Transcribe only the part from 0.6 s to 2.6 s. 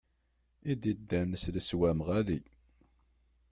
I d-iddan s leswam ɣali.